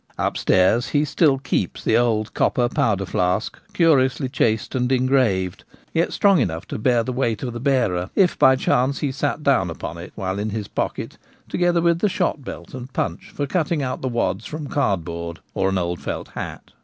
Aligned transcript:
Upstairs 0.17 0.87
he 0.87 1.05
still 1.05 1.37
keeps 1.37 1.83
the 1.83 1.95
old 1.95 2.33
copper 2.33 2.67
powder 2.67 3.05
flask 3.05 3.59
curiously 3.73 4.29
chased 4.29 4.73
and 4.73 4.91
engraved, 4.91 5.63
yet 5.93 6.11
strong 6.11 6.41
enough 6.41 6.65
to 6.69 6.79
bear 6.79 7.03
the 7.03 7.13
weight 7.13 7.43
of 7.43 7.53
the 7.53 7.59
bearer, 7.59 8.09
if 8.15 8.35
by 8.39 8.55
chance 8.55 8.97
he 9.01 9.11
sat 9.11 9.43
down 9.43 9.69
upon 9.69 9.99
it 9.99 10.11
while 10.15 10.39
in 10.39 10.49
his 10.49 10.67
pocket, 10.67 11.19
together 11.47 11.81
with 11.83 11.99
the 11.99 12.09
shot 12.09 12.43
belt 12.43 12.73
and 12.73 12.91
punch 12.93 13.29
for 13.29 13.45
cutting 13.45 13.83
out 13.83 14.01
the 14.01 14.09
wads 14.09 14.47
from 14.47 14.65
card 14.67 15.05
board 15.05 15.39
or 15.53 15.69
an 15.69 15.77
old 15.77 15.99
felt 15.99 16.29
hat. 16.29 16.71